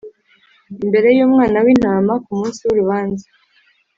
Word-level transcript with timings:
imbere 0.83 1.07
y‟umwana 1.17 1.57
w‟intama 1.65 2.13
kumunsi 2.25 2.61
w’urubanza. 2.67 3.27